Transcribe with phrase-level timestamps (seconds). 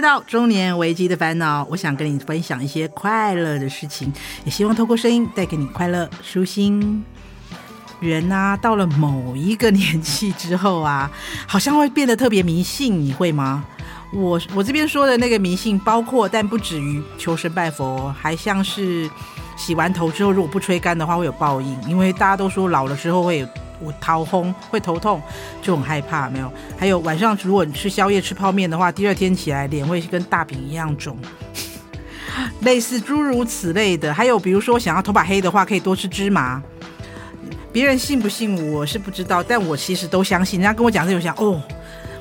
[0.00, 1.62] 欢迎来到中年危机的烦恼。
[1.68, 4.10] 我想跟你分享一些快乐的事情，
[4.46, 7.04] 也希望透过声音带给你快乐、舒心。
[8.00, 11.10] 人啊，到了某一个年纪之后啊，
[11.46, 13.62] 好像会变得特别迷信，你会吗？
[14.14, 19.06] 我我这边说的那个迷信，包括但不止于求神拜佛，还像是
[19.54, 23.48] 洗完头之后如果不吹干的话会有报应，因为大家都说老了之后会有。
[23.80, 25.20] 我头昏会头痛，
[25.62, 26.28] 就很害怕。
[26.28, 31.16] 没有，还有晚上如果你吃宵夜吃泡面的话，第二天起来脸会跟大饼一样肿，
[32.62, 34.12] 类似诸如此类的。
[34.12, 36.62] 还有比如说想要头发黑的话，可以多吃芝麻。
[37.72, 40.60] 别人信不信我是不知道，但我其实都相信。
[40.60, 41.62] 人家跟我讲这种，想哦，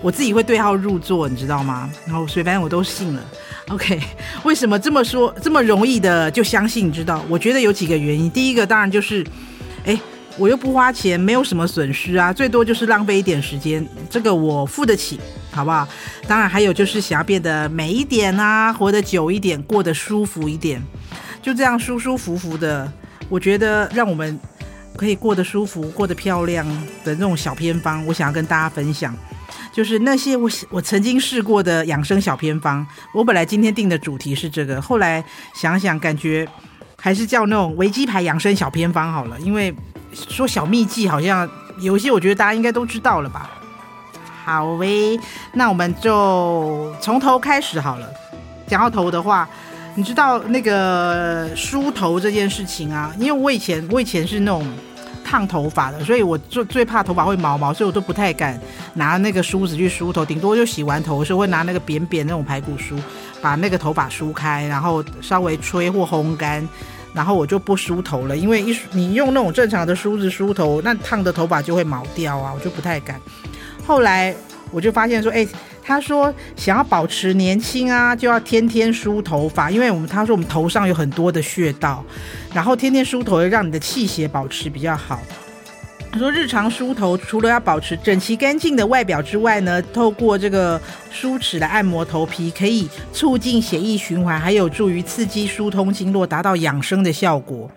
[0.01, 1.89] 我自己会对号入座，你知道吗？
[2.05, 3.21] 然后所以反正我都信了。
[3.69, 3.99] OK，
[4.43, 6.87] 为什么这么说这么容易的就相信？
[6.87, 7.23] 你知道？
[7.27, 8.29] 我觉得有几个原因。
[8.29, 9.25] 第一个当然就是，
[9.85, 9.99] 哎。
[10.39, 15.19] 我又不花钱，没有什么损失啊，最多就是浪费一点时间，这个我付得起，
[15.51, 15.85] 好不好？
[16.27, 20.81] 当然还有就是想要变得美一点啊，活得久一点，过得舒服一点，
[21.41, 22.89] 就这样舒舒服服的。
[23.27, 24.39] 我觉得让我们
[24.95, 26.65] 可以过得舒服、过得漂亮
[27.03, 29.15] 的那种小偏方，我想要跟大家分享，
[29.71, 32.85] 就是那些我我曾经试过的养生小偏方。
[33.13, 35.23] 我本来今天定的主题是这个，后来
[35.53, 36.47] 想想感觉
[36.99, 39.73] 还是叫那种维基牌养生小偏方好了，因为。
[40.27, 41.47] 说小秘技好像
[41.79, 43.47] 有一些，我觉得大家应该都知道了吧？
[44.43, 45.19] 好喂，
[45.53, 48.09] 那我们就从头开始好了。
[48.65, 49.47] 讲到头的话，
[49.93, 53.13] 你知道那个梳头这件事情啊？
[53.19, 54.65] 因为我以前我以前是那种
[55.29, 58.59] 烫头发的，所以我最最怕头发会毛毛，所以我都不太敢
[58.95, 62.95] 拿那个梳子去梳头，顶多就洗完头的时候会拿那个扁扁那种排骨梳
[63.39, 66.67] 把那个头发梳开，然后稍微吹或烘干。
[67.13, 73.19] 然后我就不梳头了，因为一你用那种正常的梳子梳头，那烫的头发就会毛掉啊，我就不太敢。
[73.85, 74.33] 后来
[74.71, 75.45] 我就发现说，哎，
[75.89, 82.05] 他说想要保持年轻啊，就要天天梳头发，因为我们他说我们头上有很多的穴道，
[82.53, 85.19] 然后天天梳头会让你的气血保持比较好。
[86.11, 90.79] 他说，日常梳头除了要保持整齐干净的外表之外呢，透过这个
[91.11, 97.69] 梳齿来按摩头皮，可以促进血液循环，还有助于刺激疏通经络，达到养生的效果。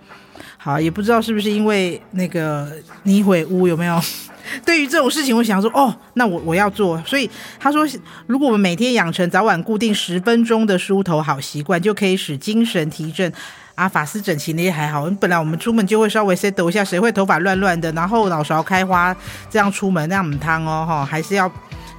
[0.62, 2.70] 好，也不知道是不是因为那个
[3.02, 4.00] 泥毁污有没有？
[4.64, 7.02] 对于这种事情，我想说，哦，那我我要做。
[7.04, 7.28] 所以
[7.58, 7.84] 他说，
[8.28, 13.32] 如果我们每天养成早晚固定十分钟的梳头好习惯，就可以使精神提振。
[13.74, 15.10] 啊，发丝整齐那些还好。
[15.18, 19.16] 本来我们出门就会稍微 set 一下，谁会头发乱乱的，然后脑勺开花
[19.50, 21.50] 这样出门，那样很烫哦，哈，还是要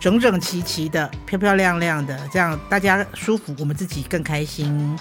[0.04, 5.00] 整整齐齐的，漂漂亮亮的，这样大家舒服，我们自己更开心。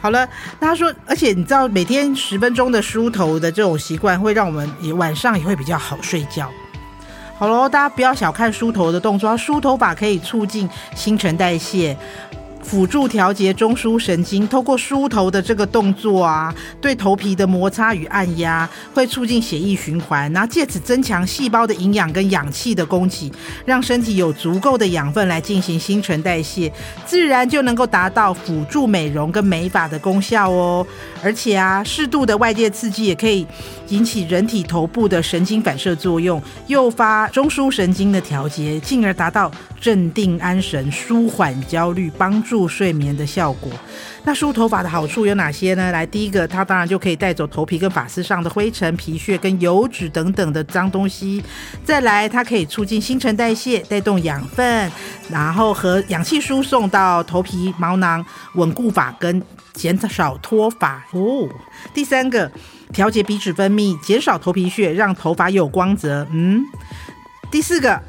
[0.00, 0.26] 好了，
[0.58, 6.50] 那他说，而且你知道，每天十分钟的梳头的这种习惯，会让我们也晚上也会比较好睡觉。
[7.36, 11.94] 好喽，大家不要小看梳头的动作，梳头发可以促进新陈代谢。
[12.68, 23.32] 辅助调节中枢神经，透过梳头的这个动作啊，对头皮的摩擦与按压，会促进血液循环，然后借此增强细胞的营养跟氧气的供给，
[23.64, 26.70] 让身体有足够的养分来进行新陈代谢，
[27.06, 30.86] 自然就能够达到辅助美容跟美发的功效哦。
[31.22, 33.46] 而且啊，适度的外界刺激也可以
[33.88, 39.50] 引起人体头部的神经反射作用，诱发中枢神经的调节，进而达到
[39.80, 42.57] 镇定安神、舒缓焦虑、帮助。
[42.58, 43.70] 助睡眠的效果。
[44.24, 45.92] 那梳头发的好处有哪些呢？
[45.92, 51.40] 来，第一个，它当然就可以带走头皮跟发丝上的灰尘、皮屑跟油脂等等的脏东西。
[51.84, 54.90] 再来，它可以促进新陈代谢，带动养分，
[55.30, 58.24] 然后和氧气输送到头皮毛囊，
[58.54, 59.40] 稳固发根，
[59.72, 61.04] 减少脱发。
[61.12, 61.48] 哦，
[61.94, 62.50] 第三个，
[62.92, 66.26] 调节皮脂分泌，减少头皮屑，让头发有光泽。
[66.32, 66.60] 嗯，
[67.52, 68.02] 第四个。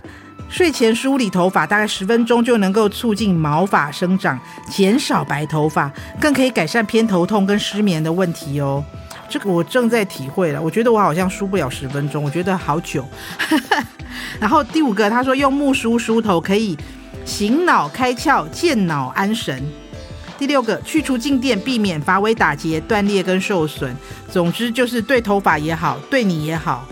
[0.50, 4.38] 睡前梳理头发，大概十分钟就能够促进毛发生长，
[4.70, 8.84] 减少白头发，更可以改善偏头痛跟失眠的问题哦。
[9.30, 13.08] 这个我正在体会了，我觉得我好像梳不了十分钟，我觉得好久。
[14.42, 16.76] 然后第五个，他说用木梳梳头可以
[17.26, 19.64] 醒脑开窍，健脑安神。
[20.40, 23.96] 第六个，去除静电，避免发尾打结、断裂跟受损。
[24.32, 26.88] 总之就是对头发也好，对你也好。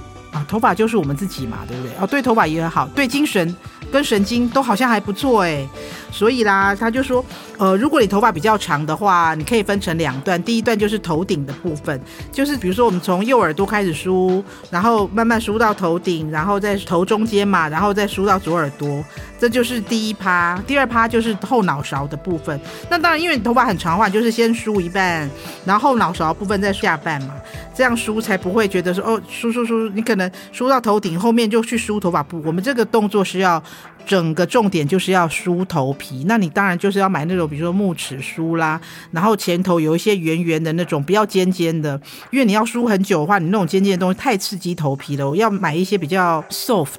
[0.48, 1.92] 头发就是我们自己嘛，对不对？
[2.00, 3.56] 哦，对头发也很好，对精神
[3.92, 5.68] 跟神经都好像还不错哎。
[6.10, 7.24] 所以啦，他就说
[7.57, 10.42] 呃，如果你头发比较长的话，你可以分成两段。
[10.42, 12.00] 第一段就是头顶的部分，
[12.31, 19.04] 就是比如说我们从右耳朵开始梳，然后慢慢梳到头顶，然后再头中间嘛，然后再梳到左耳朵，
[19.38, 20.57] 这就是第一趴。
[20.66, 22.60] 第二趴就是后脑勺的部分。
[22.90, 25.30] 那当然，因为你头发很长的话，就是先梳一半，
[25.66, 27.33] 然后后脑勺部分再下半嘛，
[27.75, 32.42] 这样梳才不会觉得说哦，梳梳梳，你可能梳到头顶后面就去梳头发部。
[32.45, 33.62] 我们这个动作是要。
[34.06, 38.80] 整个重点就是要梳头皮，那你当然就是要买那种，比如说木齿梳啦，
[39.12, 42.00] 然后前头有一些圆圆的那种，不要尖尖的，
[42.32, 45.30] 因为你要梳很久的话，你那种尖尖的东西太刺激头皮了。
[45.30, 46.96] 我要买一些比较 soft。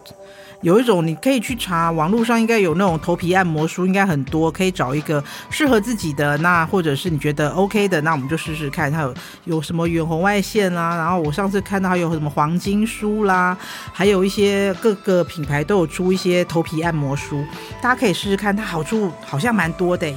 [0.63, 6.37] 有一种你可以去查，网络上应该有那种头皮按摩梳，应该很多，可以找一个适合自己的。
[6.39, 9.15] 那或者是你觉得 OK 的，那我们就试试看，它有
[9.45, 13.57] 有什么远红外线啦，然后我上次看到还有什么黄金梳啦，
[13.93, 17.45] 还有一些各个品牌都有出一些头皮按摩梳，
[17.81, 20.13] 大家可以试试看，它好处好像蛮多的。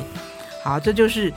[0.63, 1.31] 好，这就是。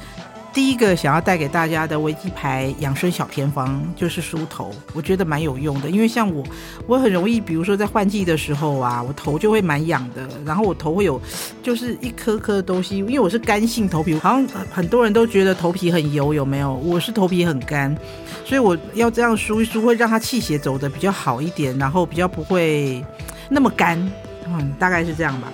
[0.54, 5.90] 第一个想要带给大家的维基牌养生小偏方就是梳头，我觉得蛮有用的。
[5.90, 6.44] 因为像我，
[6.86, 11.20] 我很容易，比如说在换季的时候啊，我头就会蛮痒的，然后我头会有
[11.60, 12.98] 就是一颗颗的东西。
[12.98, 16.72] 因为我是干性头皮，好像很多人都觉得头皮很油，有没有？
[16.72, 17.92] 我是头皮很干，
[18.44, 23.04] 所以我要这样梳一梳，会让它气血走的比较好一点，然后比较不会
[23.48, 23.98] 那么干。
[24.46, 25.50] 嗯，大概是这样吧。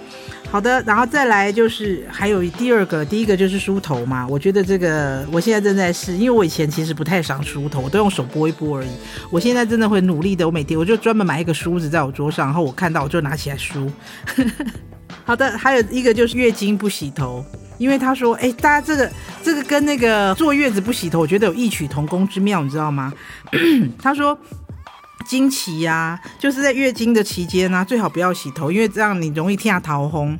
[0.51, 4.27] 好的，然后再来就是还有第二个，第一个就是梳头嘛。
[4.27, 8.89] 我觉得这个我现在正在试，因为我以前其实不太常梳头，我都用手拨一拨而已。
[9.31, 13.89] 我现在真的会努力的，我每天我就专门买一个梳子在我桌上，然后我看到我就拿起来梳。
[15.25, 17.45] 好的，还有一个就是月经不洗头，
[17.79, 19.09] 因为他说，哎，大家这个
[19.45, 23.13] 这个跟那个坐月子不洗头，我觉得有异曲同工之妙，你知道吗？
[24.03, 24.37] 他说。
[25.31, 30.37] 经期呀、就是在月经的期间呢、啊，最好不要洗头，因为这样你容易天下桃红。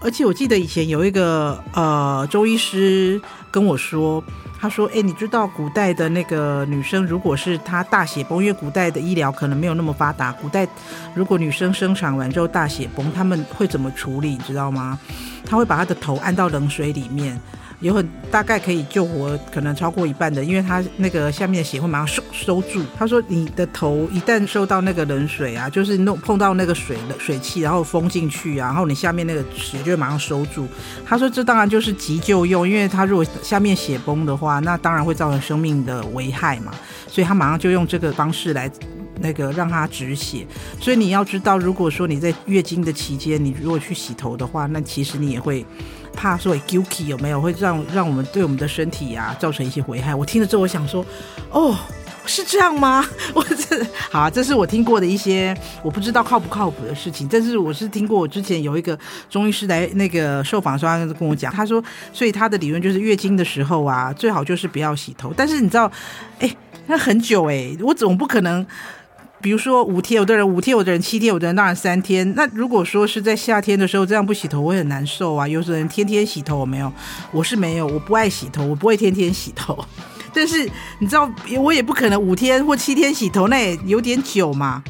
[0.00, 3.20] 而且我记得以前有一个呃中医师
[3.50, 4.22] 跟我说，
[4.60, 10.64] 他说：“哎，你知道古代的那个女生，如果是她大血崩，因为古代的医疗可能没有那么发达，古代
[11.12, 14.28] 如果女生生产完之后大血崩，他们会怎么处理？
[14.28, 14.96] 你知道吗？
[15.44, 17.36] 他会把她的头按到冷水里面。”
[17.80, 22.82] 有很大概可以救活可能超过一半的，因为他那个下面的血会马上收收住。
[22.96, 30.68] 他说你的头一旦受到那个冷水啊，就是弄碰到那个水的水汽，然后封进去啊，然后你下面那个血就会马上收住。
[31.06, 36.72] 他说这当然就是急救用，因为他如果下面血崩的话，那当然会造成生命的危害嘛，
[37.08, 38.70] 所以他马上就用这个方式来
[39.20, 40.46] 那个让他止血。
[40.78, 45.64] 所以你要知道，如果说你在月经的期间，你如果去洗头的话，那其实你也会。
[46.20, 50.14] 怕所谓 guilty 有没有会让让我们对我们的身体呀、啊、造成一些危害？
[50.14, 51.02] 我听了之后，我想说，
[51.50, 51.74] 哦，
[52.26, 53.02] 是这样吗？
[53.32, 57.26] 我这好，这是我听过的一些我不知道靠不靠谱的事情。
[57.26, 58.98] 但是我是听过，我之前有一个
[59.30, 61.82] 中医师来那个受访的时候，他跟我讲，他说，
[62.12, 65.32] 所以他的理论就是月经的时候啊，最好就是不要洗头。
[65.34, 65.90] 但是你知道，
[66.38, 66.54] 哎，
[66.86, 68.66] 那很久哎，我总不可能。
[69.40, 72.34] 比如说五天，有的人五天，有的人七天，有的人当然三天。
[72.34, 75.48] 那如果说是在夏天的时候这样不洗头，我会很难受啊。
[75.48, 76.92] 有的人天天洗头，我没有，
[77.32, 79.78] 我是没有，我不爱洗头，我不会天天洗头。
[80.32, 84.82] 但是你知道，我也不可能五天或七天洗头，那也有点久嘛。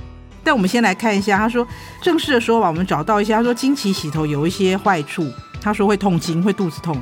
[0.42, 1.66] 但我们先来看一下，他说
[2.02, 5.30] 正式的说法，我们找到一下，他说经期洗头有一些坏处，
[5.60, 7.00] 他说会痛经，会肚子痛。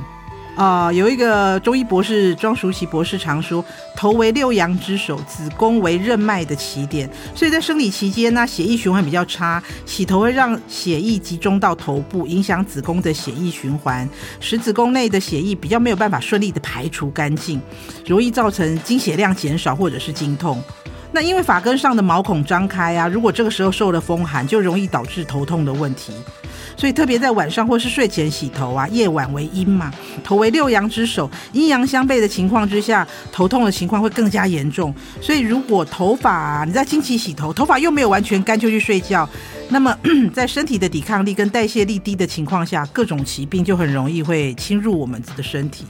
[0.59, 3.63] 啊、有一个中医博士庄淑琪博士常说，
[3.95, 14.07] 头为六阳之首，子宫为任脉的起点，所以在生理期间呢，血液循环比较差，洗头会让血液集中到头部，影响子宫的血液循环，
[14.41, 17.61] 使子宫内的血液比较没有办法顺利的排除干净，
[18.05, 20.61] 容易造成经血量减少或者是经痛。
[21.13, 26.11] 那因为发根上的毛孔张开啊，如果这个时候受了风寒，就容易导致头痛的问题。
[26.79, 29.93] 所以特别在晚上或是睡前洗头啊，夜晚为阴嘛，
[30.23, 34.95] 头为六阳之首，阴阳相悖的情况之下，头痛的情况会更加严重。
[35.19, 39.27] 所以如果头发，你在经期洗头，头发又没有完全干就去睡觉，
[39.67, 39.93] 那么
[40.33, 45.83] 在身体的抵抗力跟代谢力低的情况下，各种疾病就很容易会侵入我们的身体。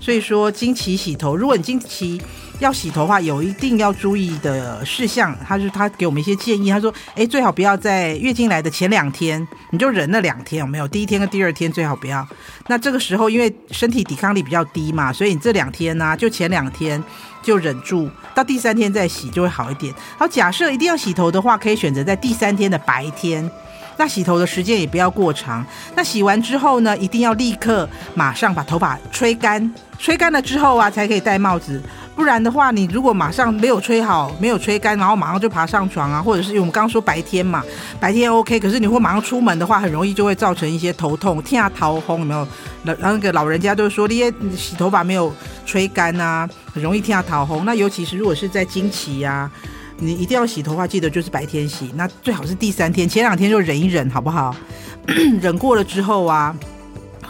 [0.00, 2.22] 所以说经期洗头，如果你经期
[2.62, 6.70] 要洗头发，有一定要注意的事项，他就他给我们一些建议。
[6.70, 10.86] 他说，哎，最好不要在月经来的前两天，你就忍那两天，有没有？
[10.86, 12.26] 第一天跟第二天最好不要。
[12.68, 17.02] 那这个时候，因为身体抵抗力比较低嘛，所以你这两天呢、就前两天
[17.42, 19.92] 就忍住，到第三天再洗就会好一点。
[20.16, 23.50] 好，假设一定要洗头的话，可以选择在第三天的白天。
[23.98, 25.64] 那洗头的时间也不要过长。
[25.94, 31.80] 那洗完之后呢，一定要立刻马上把头发吹干，吹干了之后啊，才可以戴帽子。
[32.14, 37.64] 不然的话，你如果马上没有吹好，没有吹干，然后马上就爬上床啊，或者是因为我们刚刚说白天嘛，
[37.98, 42.46] 白天 OK，可是你会马上出门的话，很容易就会造成一些头痛、天啊头红，有没有？
[42.84, 47.64] 老那个老人家都说，你洗头发没有吹干啊，很容易天啊头红。
[47.64, 49.50] 那尤其是如果是在经期呀、啊，
[49.98, 54.54] 你一定要洗头发，记得就是白天洗，那最好是第三天，前两天就忍一忍，好不好？
[55.40, 56.54] 忍过了之后啊。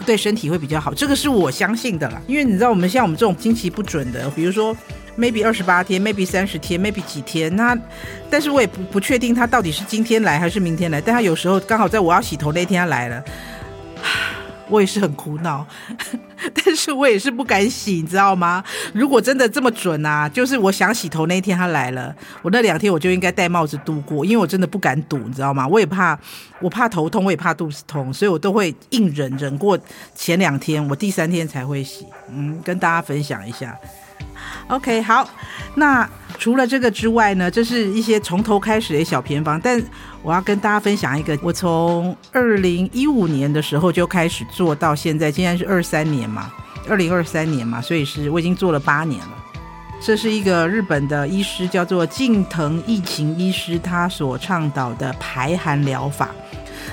[0.02, 2.20] 对身体会比较好，这个是我相信的啦。
[2.26, 4.76] 因为你知道，我们像我们这种经期不准的，比如说
[5.16, 7.78] maybe 二十八天，maybe 三十天，maybe 几天，那
[8.28, 11.00] 但是我也不不确定他到底是今天来还是明天来。
[11.00, 13.24] 但他有时候刚好在我要洗头那天他来了。
[14.72, 15.66] 我也是很苦恼，
[16.54, 18.64] 但是我也是不敢洗，你知道吗？
[18.94, 25.68] 如果真的这么准啊，就是我想洗头那一天他来了，我那两天我就应该戴帽子度过，因为我真的不敢赌，你知道吗？
[25.68, 26.18] 我也怕，
[26.60, 29.78] 我怕头痛，我也怕肚子痛，所以我都会硬忍忍过
[30.14, 32.06] 前两天，我第三天才会洗。
[32.30, 33.76] 嗯，跟大家分享一下。
[34.68, 35.28] OK，好，
[35.74, 36.08] 那
[36.42, 39.80] 除了这个之外呢，这是一些从头开始的小偏方，但
[40.22, 46.52] 我要跟大家分享一个，我从二零一五年的时候就开始做到现在，今年是二三年嘛，
[46.88, 49.30] 二零二三年嘛，所以是我已经做了八年了。
[50.00, 56.30] 这是一个日本的医师，叫做近藤益晴医师，他所倡导的排寒疗法。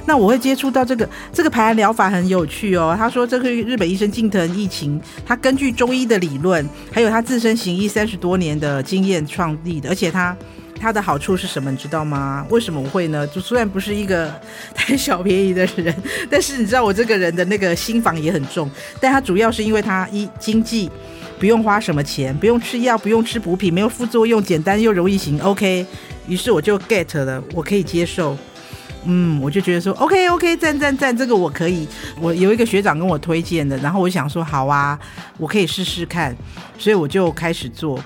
[0.06, 2.96] 那我会接触到这个这个排癌疗法很有趣哦。
[2.98, 9.90] 他说，这个日本医生近藤益晴，他根据中医的理论，还有他自身行医三十多年的经验创立的。
[9.90, 10.36] 而且他
[10.80, 11.70] 他的好处是什么？
[11.70, 12.46] 你知道吗？
[12.50, 13.28] 为什么我会呢？
[13.28, 14.34] 就虽然不是一个
[14.74, 15.94] 贪小便宜的人，
[16.30, 18.70] 但是你知道我这个人的那个心防也很重。
[19.00, 20.90] 但他主要是因为他一经济，
[21.38, 25.40] 不用花什么钱，不用吃药，不用吃补品，没有副作用，简单又容易行。
[25.42, 25.86] OK，
[26.28, 28.38] 于是我就 get 了，我可以接受。
[29.06, 31.88] 嗯，我就觉得说，OK OK，赞赞赞，这个我可以。
[32.20, 35.00] 我有一个学长跟我推荐的，然后我想说，好啊，
[35.38, 36.36] 我可以试试看，
[36.78, 37.98] 所以我就开始做。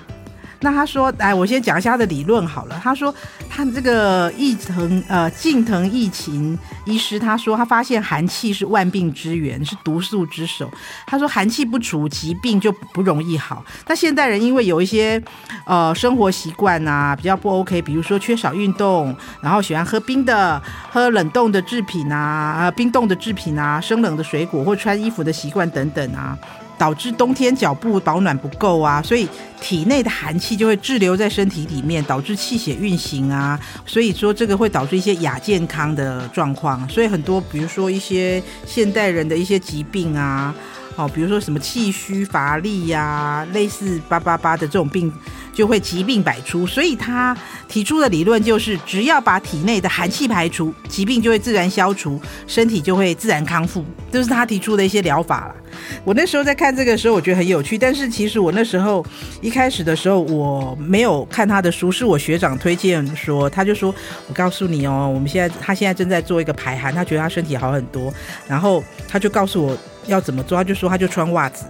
[0.64, 2.80] 那他说，哎，我先讲一下他的理论好了。
[2.82, 3.14] 他说，
[3.50, 10.70] 他这个疫藤呃近藤益晴医师，他说他发现寒气是万病之源，是毒素之首。
[11.06, 13.62] 他说寒气不除，疾病就不容易好。
[13.86, 15.22] 那现代人因为有一些
[15.66, 26.38] 呃生活习惯啊比较不 OK，比如说缺少运动，然后喜欢喝冰的、喝冷冻的制品啊、冰冻的制品啊、生冷的水果或穿衣服的习惯等等啊。
[26.76, 29.28] 导致冬天脚部保暖不够啊，所以
[29.60, 36.86] 体内的寒气就会滞留在身体里面，导致气血运行啊，所以说这个会导致一些亚健康的状况。
[36.88, 40.54] 所以很多，比如说一些现代人的一些疾病啊，
[40.96, 45.12] 哦，比如说什么气虚乏力呀，类似八八八的这种病。
[45.54, 47.32] 就会疾病百出，所以他
[47.68, 53.84] 提出的理论就是，只要把体内的寒气排除，疾病就会自然消除，身体就会自然康复。
[54.10, 55.54] 这是他提出的一些疗法了。
[56.02, 57.78] 我那时候在看这个时候，我觉得很有趣。
[57.78, 59.06] 但是其实我那时候
[59.40, 63.94] 一开始的时候，我没有看他的书，是我学长推荐说，他就说，
[64.26, 68.12] 我告诉你哦，我们现在他现在正在做一个排寒，他觉得他身体好很多，
[68.48, 71.66] 然后他就告诉我要怎么做，他就说他就穿袜子。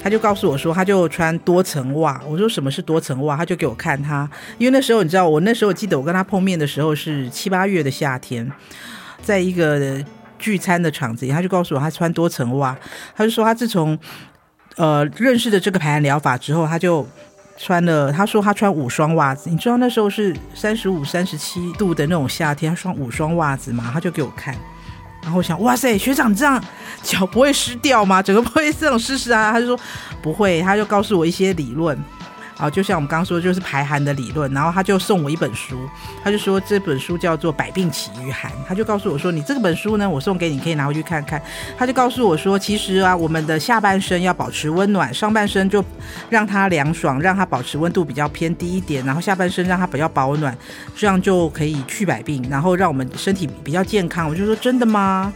[0.00, 2.20] 他就告诉我说，他就穿多层袜。
[2.24, 3.36] 我说什么是多层袜？
[3.36, 8.48] 他就给我看他，因为那时候你知道，我那时候记得我跟他碰面的时候是七八月的夏天，
[9.22, 10.00] 在一个
[10.38, 12.78] 聚餐的场子里，他就告诉我他穿多层袜。
[13.16, 13.98] 他就说他自从
[14.76, 17.04] 呃认识的这个排汗疗法之后，他就
[17.58, 18.12] 穿了。
[18.12, 19.50] 他说他穿五双袜子。
[19.50, 23.90] 你知道那时候是三十五、三十七度的那种夏天，他穿五双袜子嘛？
[23.92, 24.54] 他就给我看。
[25.28, 26.58] 然后想，哇塞，学长这样
[27.02, 28.22] 脚不会湿掉吗？
[28.22, 29.52] 整个不会这种湿湿啊？
[29.52, 29.78] 他就说
[30.22, 31.94] 不会，他就告诉我一些理论。
[32.58, 34.52] 啊，就像我们刚刚说，就是排寒的理论。
[34.52, 35.88] 然后他就送我一本书，
[36.22, 38.50] 他就说这本书叫做《百病起于寒》。
[38.66, 41.40] 他就告诉我说，你这本书呢，我送给你，可以拿回去看看。
[41.78, 45.84] 他就告诉我说，其实啊，我们的下半身要保持温暖，上半身就
[46.28, 50.56] 让它凉爽，让它保持温度比较偏低一点，然后下半身让它比较保暖，
[50.96, 54.28] 这样就可以去百病，然后让我们身体比较健康。
[54.28, 55.32] 我就说，真的吗？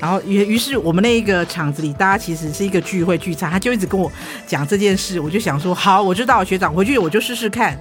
[0.00, 4.10] 然后于于是我们那一个场子里，大家其实是一个聚会聚餐，他就一直跟我
[4.46, 7.78] 讲这件事，我就想说好，我知道学长回去我就试试看。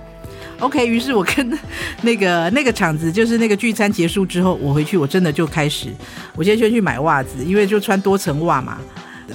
[0.59, 1.59] OK，于是我跟
[2.01, 5.93] 那个 那个场子，就是那个聚餐结束之后，我回去我真的就开始，
[6.35, 8.79] 我先先去买袜子，因为就穿多层袜嘛。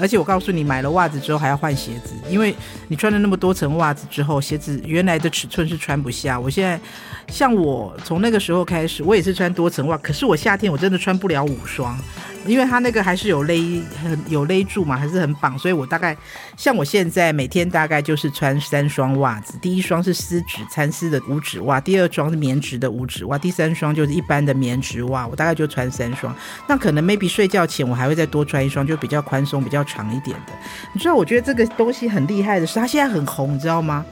[0.00, 2.52] 而且我告诉你，买了袜子之后还要换鞋子，因为
[2.88, 6.40] 你穿了那么多层袜子之后，鞋子原来的尺寸是穿不下。
[6.40, 6.80] 我现在
[7.28, 11.96] 像我从那个时候开始，我也是穿多层袜，可是我夏天我真的穿不了五双。
[12.44, 16.16] 因为它那个还是有勒很有勒住嘛，还是很绑，所以我大概
[16.56, 26.34] 像我现在每天大概就是穿三双袜子，第一双是丝质蚕丝的五指袜，第二双是棉质的五指袜，第三双就是一般的棉质袜，我大概就穿三双。
[26.66, 30.52] 那可能 maybe 睡觉前我还会再多穿一双，就比较宽松、比较长一点的。
[30.92, 34.04] 你知道，我觉得这个东西很厉害的是，它现在很红，你知道吗？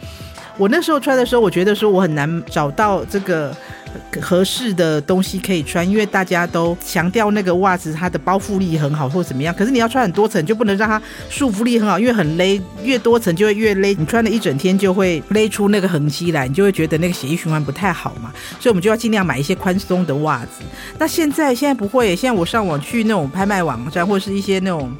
[0.56, 3.56] 我那时候穿的时候，我觉得说我很难找到这个。
[4.21, 9.55] 合适的东西可以穿，因为大家都强调那个袜子它的包覆力很好或怎么样。
[9.55, 13.95] 可是你要穿很多层，就不能让它束缚力很好，因为很勒，越多层就会越勒。
[13.95, 18.33] 你穿了一整天就会勒出那个痕迹来，你就会觉得那个血液循环不太好嘛。
[18.59, 20.62] 所以我们就要尽量买一些宽松的袜子。
[20.99, 24.90] 那现在现在不会，现在我上网去那种拍卖网站或是一些那种。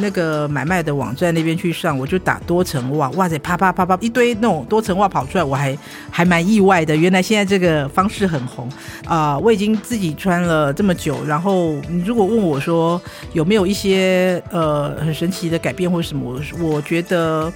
[0.00, 5.76] 那个买卖的网站那边去上，我就打多层袜，哇塞，啪啪啪啪一堆那种多层袜跑出来，我还
[6.10, 6.96] 还蛮意外的。
[6.96, 8.68] 原来现在这个方式很红
[9.06, 13.00] 啊、我已经自己穿了这么久，然后你如果问我说
[13.32, 17.52] 有没有一些呃很神奇的改变或什么，我我觉得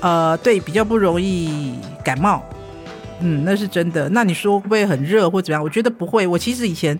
[0.00, 1.74] 呃对，比较不容易
[2.04, 2.42] 感冒，
[3.20, 4.08] 嗯，那是真的。
[4.10, 5.62] 那你说会不会很热或怎么样？
[5.62, 6.26] 我觉得不会。
[6.26, 6.98] 我其实以前。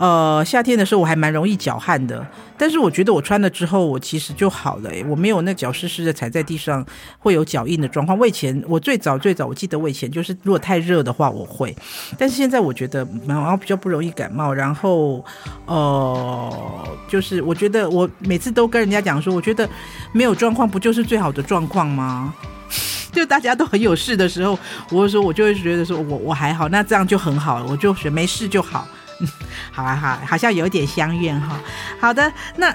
[0.00, 2.26] 呃，夏天的时候我还蛮容易脚汗的，
[2.56, 6.82] 但是我觉得我穿了之后，我其实就好了，诶，我没有那脚湿湿的踩在地上
[7.18, 8.18] 会有脚印的状况。
[8.18, 11.76] 我以前我最早最早我记得我以前就是如果太热的话我会，
[12.16, 15.22] 但是现在我觉得然后比较不容易感冒，然后
[15.66, 19.68] 呃，就是我觉得我每次都跟人家讲说，我觉得
[20.12, 22.32] 没有状况不就是最好的状况吗？
[23.12, 24.58] 就大家都很有事的时候，
[24.90, 28.88] 我会说我就会觉得说我我还好，那这样就很好了，我就觉得没事就好。
[29.70, 31.60] 好啊，好，好像有点相怨哈。
[32.00, 32.74] 好的，那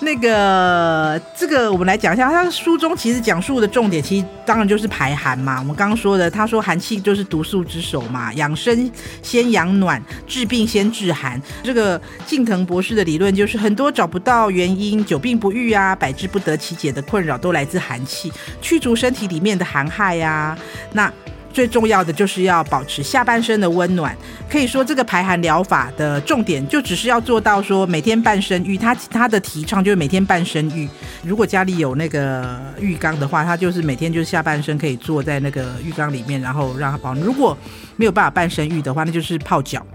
[0.00, 5.58] 那个这个我们来讲一下，他书中其实讲述的重点，其实当然就是排寒嘛。
[5.60, 8.90] 我们刚刚说的，他说寒气就是毒素之首嘛，养生
[9.22, 11.40] 先养暖，治病先治寒。
[11.62, 20.58] 这个近藤博士的理论就是，很多找不到原因，久病不愈啊，百治不得其解的困扰，都来自寒气，驱逐身体里面的寒害呀、啊。
[20.92, 21.10] 那
[21.54, 24.14] 最重要的就是要保持下半身的温暖。
[24.50, 28.76] 可以说，这个排寒疗法的重点就只是要做到说每天半身浴。
[28.76, 30.88] 他他的提倡就是每天半身浴。
[31.22, 37.24] 如果家里有那个浴缸的话，他就是每天就是下半身可以坐在那个浴缸里面，然后让它保暖。
[37.24, 37.56] 如果
[37.94, 39.86] 没有办法半身浴的话，那就是泡脚。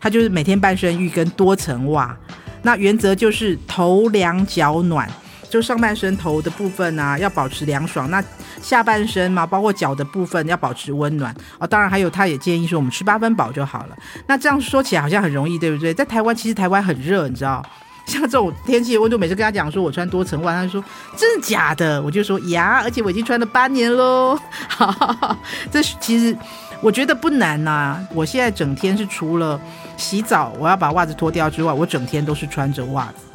[0.00, 2.16] 他就是每天半身浴跟多层袜。
[2.62, 5.10] 那原则就是头凉脚暖。
[5.54, 8.20] 就上半身头的部分啊，要保持凉爽；那
[8.60, 11.66] 下半身嘛，包括脚的部分要保持温暖哦。
[11.66, 13.96] 当然还有，他也建议说我们吃八分饱就好了。
[14.26, 15.94] 那这样说起来好像很容易，对不对？
[15.94, 17.64] 在台湾，其实台湾很热，你知道，
[18.04, 20.84] 像这种天气的温度，每次跟他讲说我穿多层袜，他就说
[21.16, 22.02] 真的假的？
[22.02, 24.36] 我就说呀，而且我已经穿了八年喽。
[24.68, 25.38] 哈哈哈，
[25.70, 26.36] 这其实
[26.80, 29.60] 我觉得不难呐、我现在整天是除了
[29.96, 33.33] 洗澡我要把袜子脱掉之外，我整天都是穿着袜子。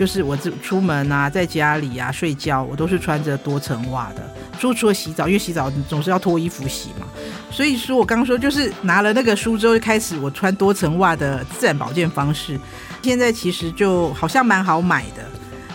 [0.00, 4.34] 就是我这出门啊，在家里啊睡觉，我都是穿着多层袜的。
[4.58, 7.06] 除除了洗澡，因为洗澡总是要脱衣服洗嘛。
[7.50, 12.58] 所以说我刚说，就是拿了那个书之后，就开始我穿多层袜的自然保健方式。
[13.02, 15.22] 现在其实就好像蛮好买的，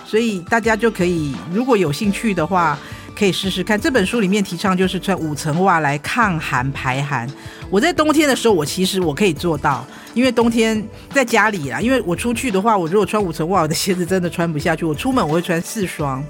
[0.08, 2.80] 所以大家就可以如果有兴趣的话，
[3.16, 3.80] 可以试试看。
[3.80, 7.28] 这本书里面提倡就是穿五层袜来抗寒排寒。
[7.70, 9.86] 我在冬天的时候，我其实我可以做到。
[10.14, 14.86] 因为冬天在家里啦，因为我出去的话，我如果穿五层袜，我的鞋子真的穿不下去。
[14.86, 16.24] 我出门我会穿四双，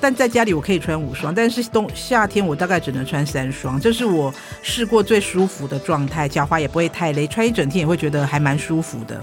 [0.00, 1.34] 但在家里我可以穿五双。
[1.34, 9.20] 但是冬夏天我大概只能穿三双，这是我试过最舒服的状态，脚踝也不会太勒，穿一整天也会觉得还蛮舒服的。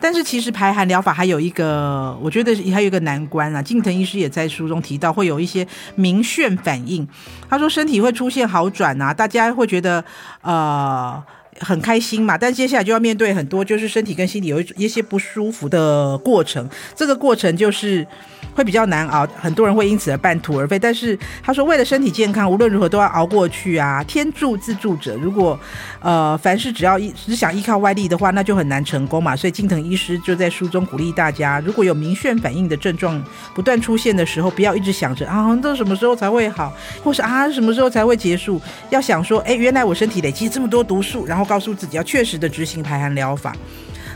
[0.00, 3.62] 但是其实排寒疗法还有一个，我觉得还有一个难关啊。
[3.62, 7.06] 近藤医师也在书中提到，会有一些明眩反应。
[7.48, 10.04] 他说身体会出现好转啊，大家会觉得
[10.42, 11.22] 呃。
[11.60, 16.68] 很开心嘛，但接下来就要面对很多，就是身体跟心理有一一些不舒服的过程。
[16.94, 18.06] 这个过程就是
[18.54, 20.78] 会比较难熬，很多人会因此而半途而废。
[20.78, 24.04] 但是他说，为了身体健康，无论如何都要熬过去啊！
[24.04, 25.58] 天助自助者，如果
[26.00, 29.34] 呃凡事只要一只想依靠外力的话，那就很难成功嘛。
[29.34, 33.20] 所以近藤医师就在书中鼓励大家，如果有明眩反应的症状
[33.54, 38.60] 不断出现的时候，不要一直想着啊，这什么时候才会好，或是啊什么时候才会结束？
[38.90, 41.47] 要想说，哎，原来我身体累积这么多毒素，然后。
[41.48, 43.56] 告诉自己要确实的执行排寒疗法。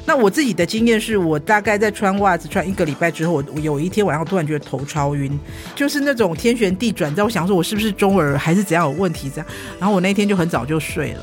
[0.04, 5.38] 那我自己的经验是，我大概在穿袜子穿一个礼拜之后，我有一天晚上突然觉得头超晕，
[5.76, 7.14] 就是那种天旋地转。
[7.14, 9.30] 在我想说，我是不是中耳还是怎样有问题？
[9.30, 9.46] 这样，
[9.78, 11.22] 然后我那天就很早就睡了，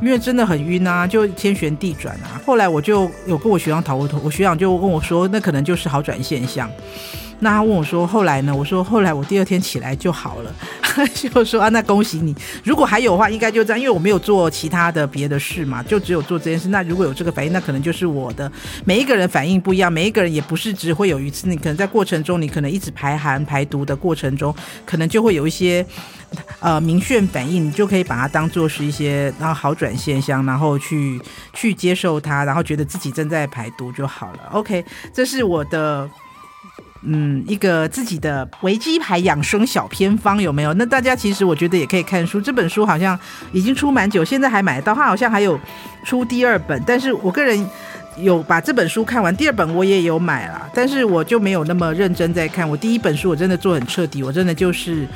[0.00, 2.40] 因为真的很晕啊，就天旋地转啊。
[2.46, 6.70] 后来我就有跟我学长讨过头，我学长就跟我说，那可能就是好转现象。
[7.40, 8.54] 那他问我说，后来呢？
[8.54, 10.54] 我说后来我第二天起来就好了。
[11.12, 12.34] 就说啊，那恭喜你。
[12.62, 16.68] 如果还有的话，应该就这样，因为我没有做其他的别的事嘛，就只有做这件事。
[16.68, 18.50] 那如果有这个反应，那可能就是我的。
[18.84, 21.48] 每一个人反应不一样，每一个人也不是只会有一次。
[21.48, 24.54] 你可能在过程中，你可能一直排寒排毒的过程中，
[24.86, 25.84] 可能就会有一些
[26.60, 31.20] 呃明显反应，你就可以把它当做是一些然后好转现象，然后去
[31.52, 34.50] 去接受它，然后觉得自己正在排毒就好了。
[34.52, 36.08] OK，这是我的。
[37.06, 40.72] 嗯，一个自己的维基牌养生小偏方有没有？
[40.74, 43.18] 那大家其实我觉得也可以看书，这本书好像
[43.52, 44.94] 已经出蛮久，现在还买得到。
[44.94, 45.58] 它好像还有
[46.04, 47.68] 出第二本，但是我个人
[48.16, 52.68] 有把这本书看完，第二本我也有买了，但是我就没有那么认真在看。
[52.68, 55.06] 我第一本书我真的做很彻底，我真的就是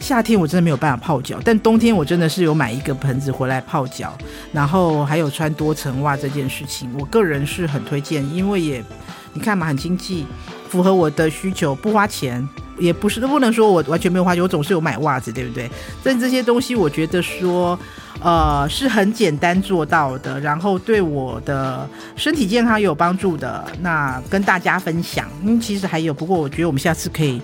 [0.00, 4.16] 夏天我真的没有办法泡脚，但冬天我真的是有买一个盆子回来泡脚，
[4.52, 8.84] 然后还有穿多层袜这件事情，我个人是很推荐，因为也
[9.32, 10.26] 你看嘛，很经济。
[10.68, 12.46] 符合我的需求，不花钱，
[12.78, 15.68] 也不是都不能说我完全没有花钱，我总是有买袜子，对不对？
[16.02, 17.78] 但这些东西我觉得说，
[18.20, 25.28] 呃，是很简单做到的，然后对我的身体健康有帮助的，那跟大家分享。
[25.44, 27.40] 嗯，其实还有，不过我觉得我们下次可以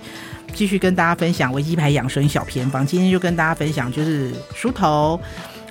[0.53, 2.85] 继续跟大家分享维基牌养生小偏方。
[2.85, 5.19] 今天就跟大家分享，就是梳头。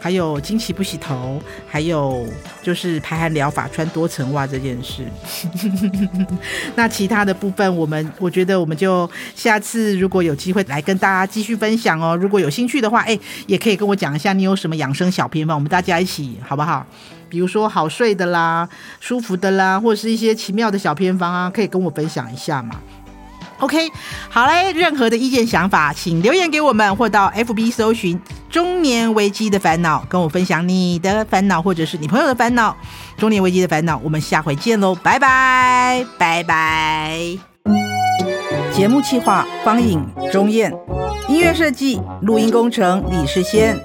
[0.05, 2.29] 还有经期不洗头，还有
[2.62, 5.03] 就是排寒疗法穿多层袜这件事。
[6.77, 12.14] 那其他的部分，我们我觉得我们就下次如果有机会来跟大家继续分享哦。
[12.14, 16.87] 如果有兴趣的话，哎，也可以跟我讲一下你有什么养生小偏方，我们大家一起好不好？
[17.31, 18.69] 比如说好睡的啦、
[19.01, 22.79] 舒服的啦，或者是一些奇妙的小偏方啊，可以跟我分享一下嘛。
[23.64, 23.90] OK，
[24.29, 32.77] 好嘞，任何的意见想法，请留言给我们，或到 FB 搜寻“中年危机的烦恼”，跟我分享你的烦恼，或者是你朋友的烦恼。
[33.16, 37.18] 中年危机的烦恼，我们下回见喽，拜拜，拜拜。
[38.70, 40.70] 节目企划：方颖、钟燕，
[41.27, 43.81] 音乐设计、录音工程：李世先。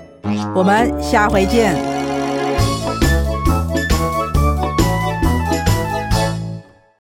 [0.54, 1.99] 我们下回见。